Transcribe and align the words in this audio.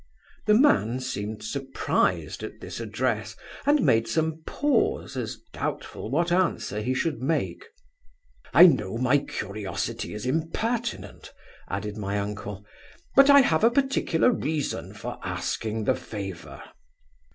The 0.47 0.55
man 0.55 0.99
seemed 0.99 1.43
surprised 1.43 2.41
at 2.41 2.59
this 2.59 2.79
address, 2.79 3.35
and 3.67 3.83
made 3.83 4.07
some 4.07 4.41
pause, 4.47 5.15
as 5.15 5.37
doubtful 5.53 6.09
what 6.09 6.31
answer 6.31 6.81
he 6.81 6.95
should 6.95 7.21
make. 7.21 7.65
'I 8.51 8.65
know 8.65 8.97
my 8.97 9.19
curiosity 9.19 10.15
is 10.15 10.25
impertinent 10.25 11.31
(added 11.69 11.97
my 11.97 12.17
uncle) 12.17 12.65
but 13.15 13.29
I 13.29 13.41
have 13.41 13.63
a 13.63 13.69
particular 13.69 14.31
reason 14.31 14.95
for 14.95 15.19
asking 15.23 15.83
the 15.83 15.93
favour. 15.95 16.63